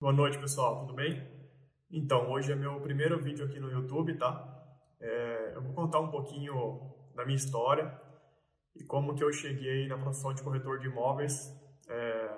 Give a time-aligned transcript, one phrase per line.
[0.00, 1.22] Boa noite, pessoal, tudo bem?
[1.90, 4.32] Então, hoje é meu primeiro vídeo aqui no YouTube, tá?
[4.98, 8.00] É, eu vou contar um pouquinho da minha história
[8.74, 11.54] e como que eu cheguei na profissão de corretor de imóveis
[11.86, 12.30] é,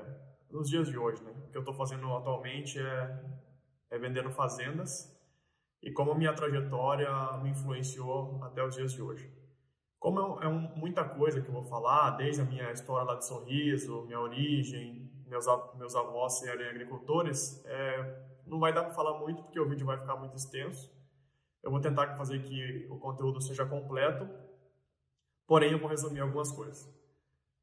[0.50, 1.30] nos dias de hoje, né?
[1.30, 3.24] O que eu estou fazendo atualmente é,
[3.92, 5.16] é vendendo fazendas
[5.80, 7.08] e como a minha trajetória
[7.44, 9.32] me influenciou até os dias de hoje.
[10.00, 13.24] Como é, um, muita coisa que eu vou falar, desde a minha história lá de
[13.24, 15.46] Sorriso, minha origem, meus,
[15.78, 19.98] meus avós serem agricultores, é, não vai dar para falar muito porque o vídeo vai
[19.98, 20.92] ficar muito extenso.
[21.62, 24.28] Eu vou tentar fazer que o conteúdo seja completo,
[25.46, 26.86] porém eu vou resumir algumas coisas.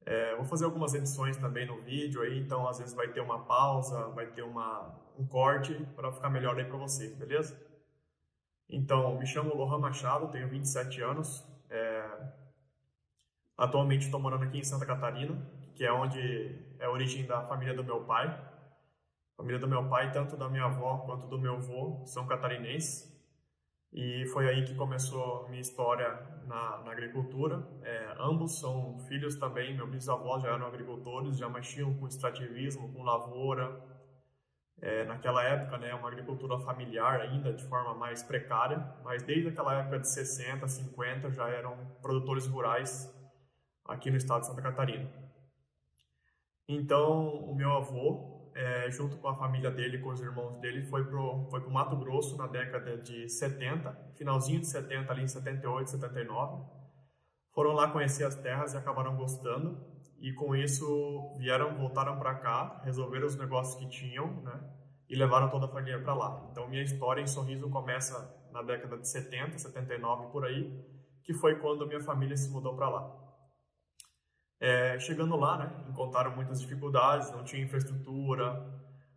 [0.03, 3.45] É, vou fazer algumas edições também no vídeo aí, então às vezes vai ter uma
[3.45, 7.55] pausa, vai ter uma, um corte para ficar melhor aí para vocês, beleza?
[8.67, 11.45] Então, me chamo Lohan Machado, tenho 27 anos.
[11.69, 12.38] É,
[13.59, 15.37] atualmente estou morando aqui em Santa Catarina,
[15.75, 16.19] que é onde
[16.79, 18.27] é a origem da família do meu pai.
[18.27, 23.09] A família do meu pai, tanto da minha avó quanto do meu avô, são catarinenses.
[23.91, 26.09] E foi aí que começou minha história
[26.45, 27.67] na, na agricultura.
[27.83, 33.03] É, ambos são filhos também, meus bisavós já eram agricultores, já mexiam com extrativismo, com
[33.03, 33.83] lavoura.
[34.81, 39.77] É, naquela época, né, uma agricultura familiar ainda, de forma mais precária, mas desde aquela
[39.77, 43.13] época de 60, 50 já eram produtores rurais
[43.89, 45.09] aqui no estado de Santa Catarina.
[46.67, 51.03] Então, o meu avô, é, junto com a família dele, com os irmãos dele, foi
[51.03, 55.89] pro, foi pro Mato Grosso na década de 70, finalzinho de 70, ali em 78,
[55.89, 56.63] 79.
[57.53, 59.83] Foram lá conhecer as terras e acabaram gostando.
[60.19, 64.59] E com isso vieram, voltaram para cá, resolveram os negócios que tinham, né?
[65.09, 66.47] E levaram toda a família para lá.
[66.51, 70.71] Então, minha história em Sorriso começa na década de 70, 79 por aí,
[71.23, 73.28] que foi quando minha família se mudou para lá.
[74.59, 78.61] É, chegando lá, né, encontraram muitas dificuldades, não tinha infraestrutura,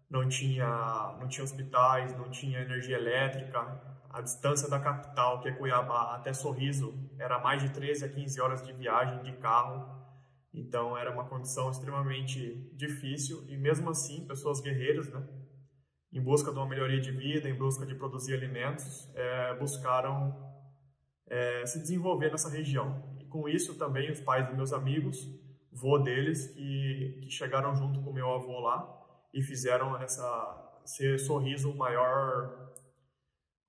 [0.08, 3.58] não tinha, não tinha hospitais, não tinha energia elétrica.
[4.10, 8.40] A distância da capital, que é Cuiabá, até Sorriso, era mais de 13 a 15
[8.40, 10.00] horas de viagem de carro.
[10.54, 15.26] Então era uma condição extremamente difícil e mesmo assim, pessoas guerreiras, né,
[16.12, 20.36] em busca de uma melhoria de vida, em busca de produzir alimentos, é, buscaram
[21.26, 25.18] é, se desenvolver nessa região com isso também os pais dos meus amigos,
[25.72, 31.74] vô deles, que, que chegaram junto com meu avô lá e fizeram essa ser Sorriso
[31.74, 32.70] maior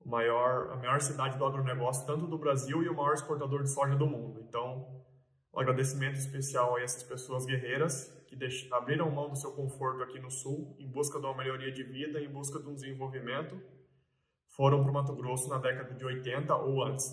[0.06, 3.96] maior a maior cidade do agronegócio tanto do Brasil e o maior exportador de soja
[3.96, 4.42] do mundo.
[4.42, 5.02] Então,
[5.54, 8.36] um agradecimento especial a essas pessoas guerreiras que
[8.74, 12.20] abriram mão do seu conforto aqui no sul em busca de uma melhoria de vida,
[12.20, 13.62] em busca de um desenvolvimento,
[14.56, 17.06] foram para o Mato Grosso na década de 80 ou antes.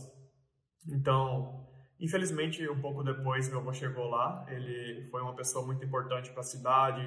[0.88, 1.69] Então,
[2.00, 4.46] Infelizmente, um pouco depois, meu avô chegou lá.
[4.48, 7.06] Ele foi uma pessoa muito importante para a cidade.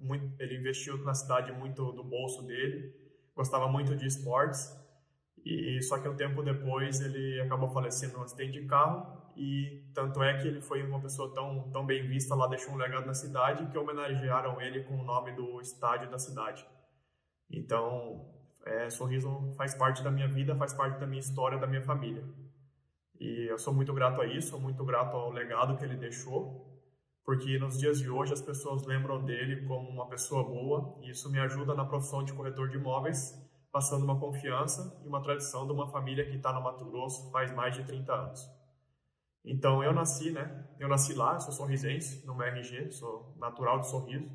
[0.00, 2.92] Muito, ele investiu na cidade muito do bolso dele.
[3.36, 4.76] Gostava muito de esportes.
[5.44, 9.22] E só que um tempo depois ele acabou falecendo num acidente de carro.
[9.36, 12.76] E tanto é que ele foi uma pessoa tão tão bem vista lá, deixou um
[12.76, 16.64] legado na cidade que homenagearam ele com o nome do estádio da cidade.
[17.50, 18.32] Então,
[18.64, 22.24] é, Sorriso faz parte da minha vida, faz parte da minha história, da minha família.
[23.20, 26.74] E eu sou muito grato a isso, muito grato ao legado que ele deixou,
[27.24, 31.30] porque nos dias de hoje as pessoas lembram dele como uma pessoa boa, e isso
[31.30, 33.32] me ajuda na profissão de corretor de imóveis,
[33.72, 37.52] passando uma confiança e uma tradição de uma família que está no Mato Grosso faz
[37.52, 38.40] mais de 30 anos.
[39.44, 40.66] Então eu nasci, né?
[40.78, 44.30] Eu nasci lá, sou sorrisense, no RG, sou natural de Sorriso.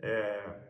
[0.00, 0.68] É...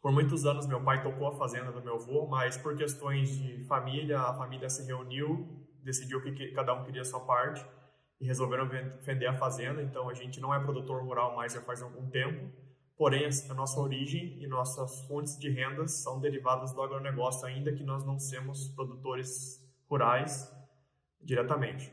[0.00, 3.64] Por muitos anos meu pai tocou a fazenda do meu avô, mas por questões de
[3.64, 7.64] família, a família se reuniu decidiu que cada um queria a sua parte
[8.20, 8.68] e resolveram
[9.02, 9.80] vender a fazenda.
[9.82, 12.50] Então a gente não é produtor rural mais já faz algum tempo,
[12.96, 17.84] porém a nossa origem e nossas fontes de rendas são derivadas do agronegócio, ainda que
[17.84, 20.52] nós não sejamos produtores rurais
[21.22, 21.92] diretamente.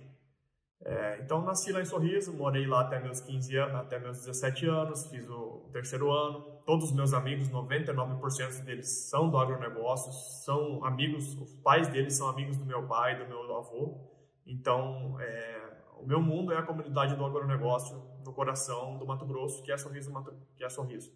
[0.85, 4.66] É, então nasci lá em Sorriso, morei lá até meus 15 anos, até meus 17
[4.66, 6.41] anos, fiz o terceiro ano.
[6.66, 10.12] Todos os meus amigos, 99% deles são do agronegócio,
[10.44, 14.12] são amigos, os pais deles são amigos do meu pai, do meu avô.
[14.45, 19.63] Então, é, o meu mundo é a comunidade do agronegócio no coração do Mato Grosso,
[19.63, 20.12] que é Sorriso,
[20.57, 21.13] que é Sorriso.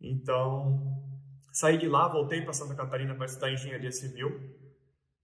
[0.00, 1.00] Então,
[1.52, 4.65] saí de lá, voltei para Santa Catarina para estudar engenharia civil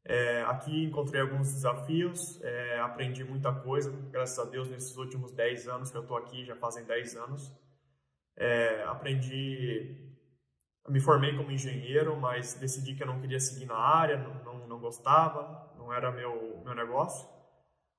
[0.04, 5.68] é, aqui encontrei alguns desafios, é, aprendi muita coisa, graças a Deus, nesses últimos 10
[5.68, 7.52] anos que eu estou aqui, já fazem 10 anos.
[8.36, 10.12] É, aprendi,
[10.88, 14.66] me formei como engenheiro, mas decidi que eu não queria seguir na área, não, não,
[14.66, 17.28] não gostava, não era meu, meu negócio.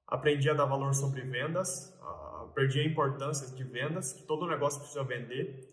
[0.06, 1.98] Aprendi a dar valor sobre vendas,
[2.54, 5.73] perdi a importância de vendas, todo negócio precisa vender.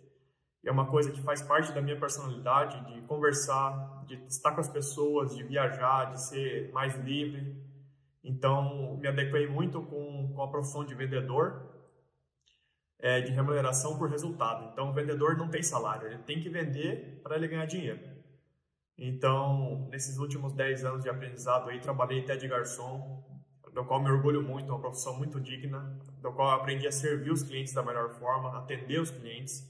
[0.62, 4.60] E é uma coisa que faz parte da minha personalidade, de conversar, de estar com
[4.60, 7.56] as pessoas, de viajar, de ser mais livre.
[8.22, 11.70] Então, me adequei muito com, com a profissão de vendedor,
[12.98, 14.70] é, de remuneração por resultado.
[14.72, 18.00] Então, o vendedor não tem salário, ele tem que vender para ele ganhar dinheiro.
[18.98, 23.24] Então, nesses últimos 10 anos de aprendizado aí, trabalhei até de garçom,
[23.72, 27.42] do qual me orgulho muito, uma profissão muito digna, do qual aprendi a servir os
[27.42, 29.66] clientes da melhor forma, atender os clientes.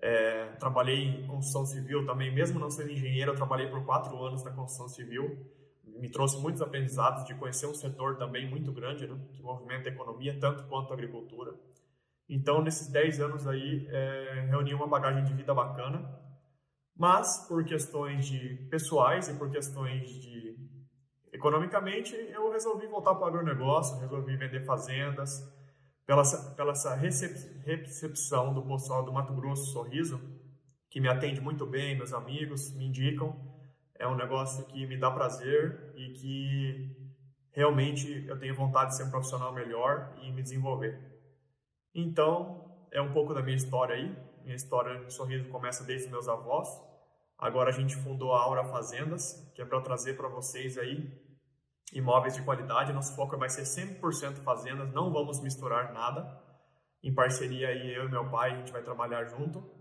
[0.00, 4.44] É, trabalhei em construção civil também, mesmo não sendo engenheiro, eu trabalhei por quatro anos
[4.44, 5.44] na construção civil.
[5.84, 9.92] Me trouxe muitos aprendizados de conhecer um setor também muito grande, né, que movimenta a
[9.92, 11.52] economia, tanto quanto a agricultura.
[12.28, 16.08] Então, nesses 10 anos aí, é, reuni uma bagagem de vida bacana,
[16.96, 20.56] mas por questões de pessoais e por questões de
[21.32, 25.42] economicamente, eu resolvi voltar para o agronegócio, resolvi vender fazendas,
[26.08, 26.22] pela,
[26.56, 30.18] pela essa recepção do pessoal do Mato Grosso Sorriso,
[30.88, 33.36] que me atende muito bem, meus amigos me indicam,
[33.94, 36.96] é um negócio que me dá prazer e que
[37.52, 40.98] realmente eu tenho vontade de ser um profissional melhor e me desenvolver.
[41.94, 44.16] Então, é um pouco da minha história aí.
[44.44, 46.68] Minha história no Sorriso começa desde meus avós.
[47.36, 51.12] Agora a gente fundou a Aura Fazendas, que é para trazer para vocês aí
[51.92, 52.92] imóveis de qualidade.
[52.92, 56.40] Nosso foco vai ser 100% fazendas, não vamos misturar nada.
[57.02, 59.78] Em parceria aí eu e meu pai, a gente vai trabalhar junto.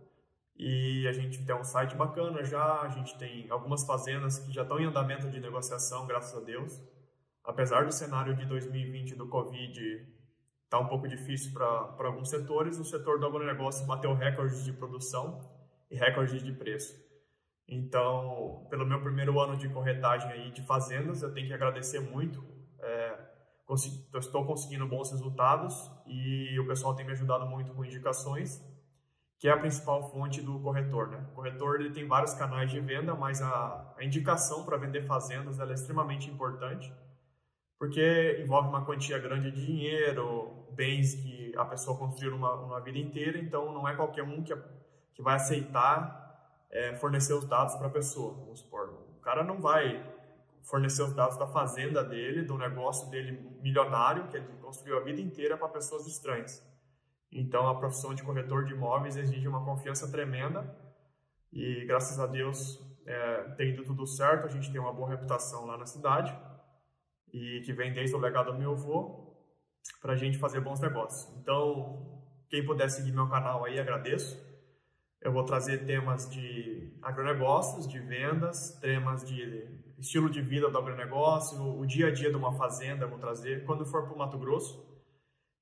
[0.55, 4.63] E a gente tem um site bacana já, a gente tem algumas fazendas que já
[4.63, 6.81] estão em andamento de negociação, graças a Deus.
[7.43, 10.17] Apesar do cenário de 2020 do Covid
[10.69, 15.39] tá um pouco difícil para alguns setores, o setor do agronegócio bateu recordes de produção
[15.89, 17.06] e recordes de preço.
[17.67, 22.43] Então, pelo meu primeiro ano de corretagem aí de fazendas, eu tenho que agradecer muito.
[22.79, 23.27] É,
[24.17, 28.63] estou conseguindo bons resultados e o pessoal tem me ajudado muito com indicações,
[29.37, 31.09] que é a principal fonte do corretor.
[31.09, 31.25] Né?
[31.31, 35.59] O corretor ele tem vários canais de venda, mas a, a indicação para vender fazendas
[35.59, 36.93] é extremamente importante,
[37.77, 42.97] porque envolve uma quantia grande de dinheiro, bens que a pessoa construiu uma, uma vida
[42.97, 44.55] inteira, então não é qualquer um que,
[45.13, 46.26] que vai aceitar
[46.71, 48.33] é, fornecer os dados para a pessoa.
[48.33, 50.03] Vamos supor, o cara não vai
[50.63, 55.21] fornecer os dados da fazenda dele, do negócio dele milionário, que ele construiu a vida
[55.21, 56.61] inteira para pessoas estranhas.
[57.31, 60.75] Então, a profissão de corretor de imóveis exige uma confiança tremenda
[61.51, 64.45] e, graças a Deus, é, tem ido tudo certo.
[64.45, 66.37] A gente tem uma boa reputação lá na cidade
[67.33, 69.35] e que vem desde o legado do meu avô
[70.01, 71.33] para a gente fazer bons negócios.
[71.37, 74.37] Então, quem puder seguir meu canal aí, agradeço.
[75.27, 81.61] Eu vou trazer temas de agronegócios, de vendas, temas de estilo de vida do agronegócio,
[81.77, 83.65] o dia a dia de uma fazenda eu vou trazer.
[83.65, 84.87] Quando for para o Mato Grosso,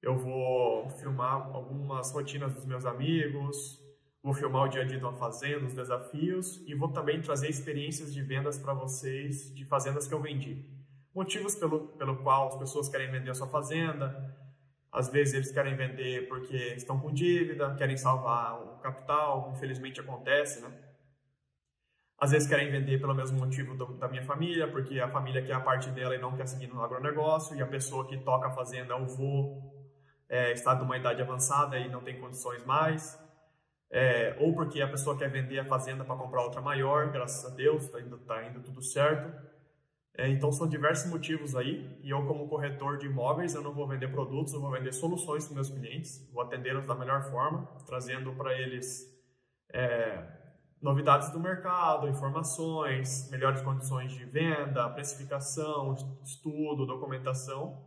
[0.04, 3.82] eu vou filmar algumas rotinas dos meus amigos,
[4.22, 7.50] vou filmar o dia a dia de uma fazenda, os desafios e vou também trazer
[7.50, 10.64] experiências de vendas para vocês de fazendas que eu vendi.
[11.12, 14.32] Motivos pelo, pelo qual as pessoas querem vender a sua fazenda,
[14.96, 20.62] às vezes eles querem vender porque estão com dívida, querem salvar o capital, infelizmente acontece,
[20.62, 20.72] né?
[22.18, 25.52] Às vezes querem vender pelo mesmo motivo do, da minha família, porque a família quer
[25.52, 28.52] a parte dela e não quer seguir no agronegócio, e a pessoa que toca a
[28.52, 29.62] fazenda, o vô,
[30.30, 33.22] é, está de uma idade avançada e não tem condições mais.
[33.92, 37.54] É, ou porque a pessoa quer vender a fazenda para comprar outra maior, graças a
[37.54, 39.30] Deus, está indo, tá indo tudo certo.
[40.18, 43.86] É, então são diversos motivos aí, e eu como corretor de imóveis, eu não vou
[43.88, 48.32] vender produtos, eu vou vender soluções para meus clientes, vou atendê-los da melhor forma, trazendo
[48.34, 49.14] para eles
[49.74, 50.26] é,
[50.82, 57.86] novidades do mercado, informações, melhores condições de venda, precificação, estudo, documentação,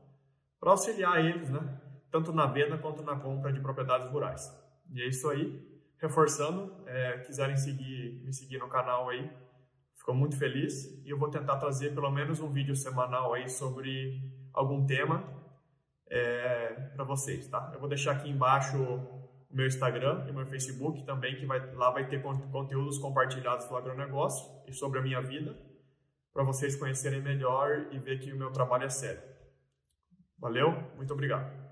[0.60, 1.80] para auxiliar eles, né?
[2.10, 4.52] tanto na venda quanto na compra de propriedades rurais.
[4.92, 5.66] E é isso aí.
[5.98, 9.30] Reforçando, é, quiserem seguir, me seguir no canal aí,
[10.08, 14.18] Estou muito feliz e eu vou tentar trazer pelo menos um vídeo semanal aí sobre
[14.54, 15.22] algum tema
[16.08, 17.70] é, para vocês, tá?
[17.74, 21.60] Eu vou deixar aqui embaixo o meu Instagram e o meu Facebook também, que vai,
[21.74, 25.54] lá vai ter conteúdos compartilhados do agronegócio e sobre a minha vida,
[26.32, 29.20] para vocês conhecerem melhor e ver que o meu trabalho é sério.
[30.38, 31.67] Valeu, muito obrigado.